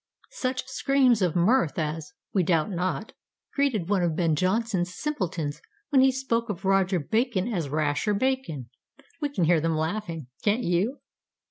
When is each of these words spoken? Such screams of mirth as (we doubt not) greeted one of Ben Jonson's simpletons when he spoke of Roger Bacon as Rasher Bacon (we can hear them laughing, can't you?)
Such 0.31 0.65
screams 0.67 1.21
of 1.21 1.35
mirth 1.35 1.77
as 1.77 2.13
(we 2.33 2.41
doubt 2.41 2.71
not) 2.71 3.13
greeted 3.53 3.87
one 3.87 4.01
of 4.01 4.15
Ben 4.15 4.35
Jonson's 4.35 4.95
simpletons 4.95 5.61
when 5.89 6.01
he 6.01 6.11
spoke 6.11 6.49
of 6.49 6.65
Roger 6.65 6.97
Bacon 6.99 7.47
as 7.47 7.69
Rasher 7.69 8.15
Bacon 8.15 8.71
(we 9.21 9.29
can 9.29 9.43
hear 9.43 9.61
them 9.61 9.77
laughing, 9.77 10.25
can't 10.41 10.63
you?) 10.63 11.01